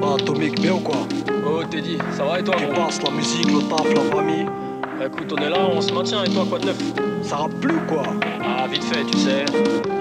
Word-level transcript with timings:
Bah, 0.00 0.14
Atomique, 0.14 0.60
bien 0.60 0.74
ou 0.74 0.80
quoi 0.80 0.96
Oh, 1.46 1.62
Teddy, 1.68 1.98
ça 2.12 2.24
va 2.24 2.38
et 2.40 2.44
toi, 2.44 2.54
Tu 2.58 2.66
gros 2.66 2.74
passes 2.74 3.02
la 3.02 3.10
musique, 3.10 3.46
le 3.46 3.60
taf, 3.68 3.92
la 3.94 4.16
famille. 4.16 4.46
Écoute, 5.04 5.32
on 5.32 5.42
est 5.42 5.50
là, 5.50 5.58
on 5.70 5.80
se 5.80 5.92
maintient, 5.92 6.24
et 6.24 6.30
toi, 6.30 6.44
quoi 6.48 6.58
de 6.58 6.66
neuf? 6.66 6.78
Ça 7.22 7.36
rappe 7.36 7.54
plus 7.60 7.78
quoi 7.86 8.02
Ah, 8.42 8.66
vite 8.70 8.84
fait, 8.84 9.04
tu 9.04 9.18
sais. 9.18 9.44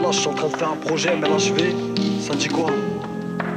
Là, 0.01 0.11
je 0.11 0.17
suis 0.19 0.27
en 0.27 0.33
train 0.33 0.49
de 0.49 0.55
faire 0.55 0.69
un 0.71 0.75
projet, 0.75 1.15
mais 1.19 1.27
là, 1.27 1.37
je 1.37 1.53
vais. 1.53 1.75
Ça 2.19 2.35
dit 2.35 2.47
quoi? 2.47 2.69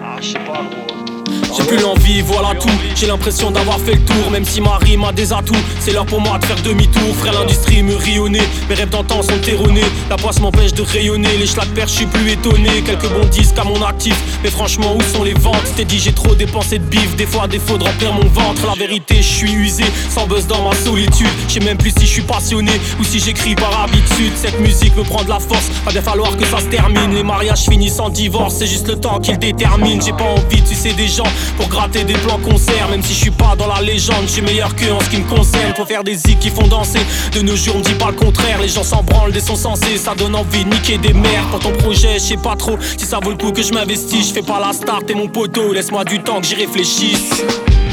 Ah, 0.03 0.16
je 0.21 0.29
sais 0.32 0.38
pas, 0.38 0.62
gros. 0.71 1.10
J'ai 1.56 1.65
plus 1.65 1.78
l'envie, 1.78 2.21
voilà 2.22 2.54
tout. 2.58 2.69
J'ai 2.94 3.06
l'impression 3.06 3.51
d'avoir 3.51 3.79
fait 3.79 3.94
le 3.94 4.04
tour, 4.04 4.30
même 4.30 4.44
si 4.44 4.60
ma 4.60 4.76
rime 4.79 5.04
a 5.04 5.12
des 5.12 5.33
atouts. 5.33 5.54
C'est 5.80 5.92
l'heure 5.92 6.06
pour 6.06 6.21
moi 6.21 6.38
de 6.38 6.44
faire 6.44 6.60
demi-tour. 6.62 7.15
Frère, 7.19 7.33
l'industrie 7.33 7.83
me 7.83 8.29
nez. 8.29 8.40
Mes 8.69 8.74
rêves 8.74 8.90
d'antan 8.90 9.22
sont 9.22 9.40
erronés. 9.47 9.85
La 10.08 10.16
poisse 10.16 10.40
m'empêche 10.40 10.72
de 10.74 10.83
rayonner. 10.83 11.37
Les 11.38 11.47
schlags 11.47 11.69
je 11.76 11.87
suis 11.87 12.06
plus 12.06 12.30
étonné. 12.30 12.83
Quelques 12.85 13.08
bons 13.08 13.26
disques 13.26 13.58
à 13.58 13.65
mon 13.65 13.83
actif. 13.83 14.16
Mais 14.43 14.51
franchement, 14.51 14.97
où 14.97 15.03
sont 15.16 15.24
les 15.24 15.35
ventes? 15.35 15.56
T'es 15.76 15.85
dit, 15.85 15.98
j'ai 15.98 16.12
trop 16.12 16.34
dépensé 16.34 16.79
de 16.79 16.84
bif. 16.84 17.16
Des 17.16 17.27
fois, 17.27 17.45
à 17.45 17.48
défaut 17.48 17.78
de 17.78 17.84
remplir 17.84 18.12
mon 18.12 18.28
ventre. 18.28 18.67
La 18.67 18.75
vérité, 18.75 19.17
je 19.17 19.23
suis 19.23 19.53
usé. 19.53 19.84
Sans 20.11 20.27
buzz 20.27 20.47
dans 20.47 20.69
ma 20.69 20.75
solitude. 20.75 21.27
Je 21.48 21.55
sais 21.55 21.61
même 21.61 21.78
plus 21.78 21.91
si 21.91 22.06
je 22.06 22.12
suis 22.12 22.23
passionné 22.23 22.73
ou 22.98 23.05
si 23.05 23.19
j'écris 23.19 23.55
par 23.55 23.83
habitude. 23.83 24.33
Cette 24.37 24.61
musique 24.61 24.97
me 24.97 25.03
prend 25.03 25.25
de 25.25 25.28
la 25.28 25.41
force. 25.41 25.70
Va 25.84 25.92
bien 25.92 26.03
falloir 26.03 26.37
que 26.37 26.47
ça 26.47 26.59
se 26.59 26.67
termine. 26.67 27.15
Les 27.15 27.23
mariages 27.23 27.65
finissent 27.65 28.01
en 28.01 28.09
divorce. 28.09 28.56
C'est 28.59 28.67
juste 28.67 28.89
le 28.89 28.97
temps 28.97 29.19
qui 29.20 29.33
le 29.33 29.39
détermine. 29.39 30.01
J'ai 30.03 30.12
pas 30.12 30.25
envie 30.25 30.62
de 30.62 30.67
sucer 30.67 30.92
des 30.92 31.09
gens 31.20 31.30
pour 31.56 31.69
gratter 31.69 32.05
des 32.05 32.15
plans 32.15 32.38
concerts. 32.38 32.88
Même 32.91 33.02
si 33.02 33.15
je 33.15 33.19
suis 33.19 33.30
pas 33.30 33.55
dans 33.56 33.66
la 33.66 33.80
légende, 33.80 34.24
je 34.27 34.33
suis 34.33 34.42
meilleur 34.42 34.74
que 34.74 34.91
en 34.91 35.01
ce 35.01 35.11
qui 35.11 35.19
me 35.19 35.28
concerne. 35.28 35.74
Faut 35.77 35.84
faire 35.84 36.05
des 36.05 36.15
zik 36.15 36.38
qui 36.38 36.51
font 36.51 36.66
danser. 36.66 37.01
De 37.33 37.41
nos 37.41 37.56
jours, 37.56 37.77
on 37.77 37.78
me 37.78 37.84
dit 37.84 37.95
pas 37.95 38.11
le 38.11 38.16
contraire. 38.16 38.61
Les 38.61 38.69
gens 38.69 38.84
s'en 38.84 39.02
branlent 39.02 39.33
des 39.33 39.41
sons 39.41 39.56
sensés. 39.56 39.97
Ça 39.97 40.14
donne 40.14 40.34
envie 40.34 40.64
de 40.64 40.70
niquer 40.70 40.98
des 40.98 41.12
mères. 41.12 41.47
Pour 41.51 41.61
ton 41.61 41.73
projet, 41.73 42.14
je 42.14 42.25
sais 42.25 42.37
pas 42.37 42.56
trop 42.56 42.78
si 42.97 43.05
ça 43.05 43.19
vaut 43.23 43.30
le 43.30 43.37
coup 43.37 43.52
que 43.52 43.62
je 43.62 43.73
m'investis. 43.73 44.28
Je 44.28 44.34
fais 44.34 44.42
pas 44.42 44.61
la 44.61 44.73
star, 44.73 45.01
t'es 45.06 45.14
mon 45.14 45.28
poteau. 45.28 45.73
Laisse-moi 45.73 46.05
du 46.05 46.20
temps 46.20 46.41
que 46.41 46.47
j'y 46.47 46.55
réfléchisse. 46.55 47.30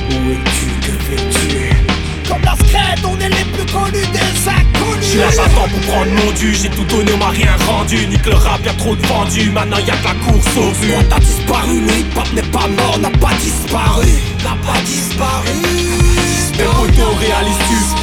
Où 0.09 0.31
es-tu, 0.31 0.69
que 0.81 0.93
fais-tu 1.07 2.29
Comme 2.29 2.41
la 2.43 2.55
scred, 2.55 3.05
on 3.05 3.19
est 3.19 3.29
les 3.29 3.45
plus 3.53 3.65
connus 3.71 4.07
des 4.13 4.49
inconnus 4.49 5.01
Je 5.01 5.05
suis 5.05 5.19
là, 5.19 5.29
j'attends 5.29 5.67
pour 5.67 5.81
prendre 5.91 6.11
mon 6.11 6.31
dû. 6.31 6.55
J'ai 6.55 6.69
tout 6.69 6.85
donné, 6.85 7.11
on 7.13 7.17
m'a 7.17 7.29
rien 7.29 7.55
rendu. 7.67 8.07
Nique 8.07 8.25
le 8.25 8.35
rap, 8.35 8.63
y'a 8.65 8.73
trop 8.73 8.95
de 8.95 9.05
vendus. 9.05 9.49
Maintenant 9.51 9.77
y'a 9.79 9.95
que 9.97 10.05
la 10.05 10.13
course 10.25 10.57
au. 10.57 10.71
Toi 10.87 11.03
t'as 11.09 11.19
disparu, 11.19 11.81
le 11.81 11.93
pas 12.67 12.83
mort, 12.83 12.99
n'a 12.99 13.09
pas 13.09 13.33
disparu 13.35 14.07
N'a 14.43 14.55
pas 14.65 14.79
disparu 14.81 15.66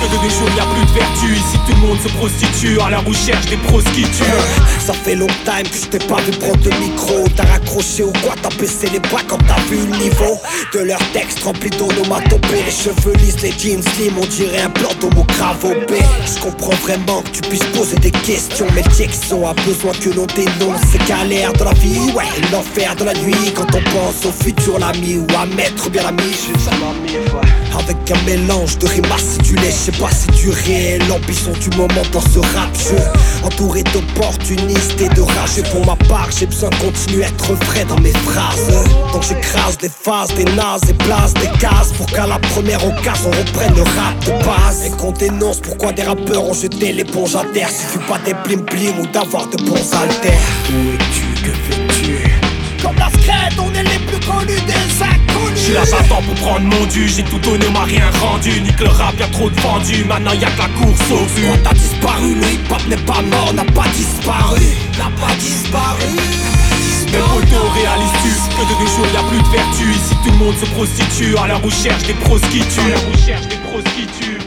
que 0.04 0.16
de 0.16 0.22
nos 0.22 0.30
jours 0.30 0.50
y'a 0.56 0.64
plus 0.66 0.84
de 0.84 0.92
vertu. 0.92 1.32
Ici 1.34 1.58
tout 1.66 1.74
le 1.74 1.86
monde 1.88 1.98
se 2.00 2.08
prostitue 2.08 2.80
à 2.80 2.90
la 2.90 2.98
recherche 2.98 3.46
des 3.46 3.56
prostituées. 3.56 4.24
Ça 4.78 4.92
fait 4.92 5.14
long 5.14 5.26
time 5.44 5.68
que 5.68 5.76
je 5.76 5.86
t'ai 5.86 5.98
pas 6.06 6.20
vu 6.22 6.32
prendre 6.32 6.64
le 6.64 6.78
micro. 6.78 7.24
T'as 7.36 7.44
raccroché 7.44 8.04
ou 8.04 8.12
quoi? 8.22 8.34
T'as 8.42 8.54
baissé 8.56 8.88
les 8.92 8.98
bras 9.00 9.22
quand 9.26 9.38
t'as 9.46 9.60
vu 9.70 9.78
le 9.78 9.96
niveau 9.96 10.40
De 10.72 10.80
leurs 10.80 11.12
textes 11.12 11.42
remplis 11.42 11.70
d'onomatopées. 11.70 12.64
Les 12.66 12.70
cheveux 12.70 13.14
lisses, 13.18 13.40
les 13.42 13.52
jeans 13.52 13.82
slim 13.82 14.14
On 14.20 14.26
dirait 14.26 14.62
un 14.62 14.70
plan 14.70 14.90
d'homo-gravopé 15.00 16.00
Je 16.26 16.40
comprends 16.40 16.76
vraiment 16.82 17.22
que 17.22 17.30
tu 17.30 17.40
puisses 17.42 17.64
poser 17.76 17.96
des 17.96 18.10
questions 18.10 18.66
Mais 18.74 18.82
Jackson 18.96 19.46
a 19.46 19.54
besoin 19.62 19.92
que 19.92 20.10
l'on 20.10 20.26
dénonce 20.26 20.80
Ces 20.92 20.98
galères 21.08 21.52
de 21.52 21.64
la 21.64 21.72
vie, 21.74 22.12
ouais 22.12 22.24
et 22.38 22.52
L'enfer 22.52 22.94
de 22.96 23.04
la 23.04 23.14
nuit 23.14 23.34
quand 23.54 23.66
on 23.74 23.82
pense 23.90 24.26
au 24.26 24.32
futur 24.32 24.78
l'ami 24.78 25.18
Ou 25.18 25.26
à 25.36 25.46
mettre 25.46 25.90
bien 25.90 26.02
l'ami 26.02 26.22
mis, 26.22 27.12
ouais. 27.12 27.63
Avec 27.78 27.96
un 28.10 28.22
mélange 28.24 28.78
de 28.78 28.86
rimes 28.86 29.12
acidulées, 29.12 29.70
je 29.70 29.90
sais 29.90 29.92
pas 29.92 30.10
si 30.10 30.26
tu 30.28 30.50
réel 30.50 31.02
L'ambition 31.08 31.52
du 31.52 31.76
moment 31.76 32.02
dans 32.12 32.20
ce 32.20 32.38
rap 32.38 32.76
jeu 32.76 32.98
Entouré 33.42 33.82
d'opportunistes 33.82 35.00
et 35.00 35.08
de 35.08 35.20
rage 35.20 35.58
Et 35.58 35.62
pour 35.62 35.84
ma 35.86 35.96
part 36.06 36.28
j'ai 36.30 36.46
besoin 36.46 36.70
de 36.70 36.76
continuer 36.76 37.24
à 37.24 37.28
être 37.28 37.52
vrai 37.52 37.84
dans 37.84 37.98
mes 38.00 38.12
phrases. 38.12 38.86
Donc 39.12 39.22
j'écrase 39.22 39.78
les 39.82 39.88
phases 39.88 40.34
des 40.34 40.44
nazes 40.44 40.88
et 40.88 40.94
place 40.94 41.34
des 41.34 41.48
cases 41.58 41.92
Pour 41.96 42.06
qu'à 42.06 42.26
la 42.26 42.38
première 42.38 42.84
occasion 42.86 43.30
on 43.32 43.38
reprenne 43.38 43.74
le 43.74 43.82
rap 43.82 44.18
de 44.24 44.44
base. 44.44 44.84
Et 44.86 44.90
qu'on 44.90 45.12
dénonce 45.12 45.60
pourquoi 45.60 45.92
des 45.92 46.02
rappeurs 46.02 46.44
ont 46.44 46.54
jeté 46.54 46.92
l'éponge 46.92 47.34
à 47.36 47.44
terre. 47.52 47.68
Suffit 47.68 48.04
pas 48.06 48.18
des 48.24 48.34
blim 48.44 48.60
blim 48.62 49.00
ou 49.00 49.06
d'avoir 49.06 49.46
de 49.48 49.56
bons 49.64 49.92
haltères. 49.92 50.32
Où 50.70 50.94
es-tu, 50.94 51.42
que 51.42 51.50
fais-tu? 51.50 52.44
Comme 52.82 52.96
la 52.96 53.08
on 53.58 53.72
est 53.72 53.82
les 53.82 53.98
plus 54.06 54.20
connus 54.26 54.60
des 54.66 54.73
Je 55.64 55.70
suis 55.70 55.76
là, 55.76 55.84
j'attends 55.86 56.20
pour 56.20 56.34
prendre 56.34 56.66
mon 56.66 56.84
dû. 56.84 57.08
J'ai 57.08 57.22
tout 57.22 57.38
donné, 57.38 57.64
on 57.66 57.72
m'a 57.72 57.84
rien 57.84 58.10
rendu. 58.20 58.60
Nique 58.60 58.80
le 58.80 58.88
rap, 58.88 59.18
y'a 59.18 59.28
trop 59.28 59.48
de 59.48 59.58
vendus. 59.60 60.04
Maintenant 60.04 60.34
y'a 60.34 60.50
que 60.50 60.58
la 60.58 60.68
course 60.68 61.10
au 61.10 61.24
but 61.34 61.46
Toi 61.46 61.56
t'as 61.64 61.72
disparu, 61.72 62.34
le 62.34 62.46
hip-hop 62.52 62.86
n'est 62.86 62.98
pas 62.98 63.22
mort, 63.22 63.54
n'a 63.54 63.64
pas 63.64 63.88
disparu. 63.96 64.60
N'a 64.98 65.08
pas 65.18 65.34
disparu. 65.38 66.04
Mais 67.10 67.18
poteau, 67.18 67.64
réalises-tu 67.72 68.28
que 68.52 68.60
de 68.60 68.74
nos 68.78 68.90
jours 68.92 69.06
y'a 69.14 69.22
plus 69.22 69.40
de 69.40 69.56
vertu 69.56 69.90
Ici 69.90 70.14
tout 70.22 70.32
le 70.32 70.36
monde 70.36 70.54
se 70.54 70.66
prostitue. 70.66 71.34
À 71.38 71.46
la 71.46 71.56
recherche 71.56 72.02
des 72.02 72.12
la 72.12 73.00
recherche 73.10 73.48
des 73.48 73.56
prostituées 73.56 74.38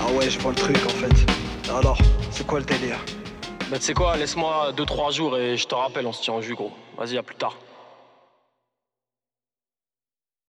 Ah 0.00 0.10
ouais, 0.14 0.30
je 0.30 0.38
vois 0.38 0.52
le 0.52 0.56
truc 0.56 0.78
en 0.86 0.88
fait. 0.88 1.70
Alors, 1.70 1.98
c'est 2.30 2.46
quoi 2.46 2.60
le 2.60 2.64
délire? 2.64 2.96
Bah, 3.72 3.78
tu 3.78 3.86
sais 3.86 3.94
quoi, 3.94 4.18
laisse-moi 4.18 4.72
2-3 4.72 5.12
jours 5.12 5.38
et 5.38 5.56
je 5.56 5.66
te 5.66 5.74
rappelle, 5.74 6.06
on 6.06 6.12
se 6.12 6.20
tient 6.20 6.34
en 6.34 6.42
jus, 6.42 6.54
gros. 6.54 6.72
Vas-y, 6.98 7.16
à 7.16 7.22
plus 7.22 7.36
tard. 7.36 7.56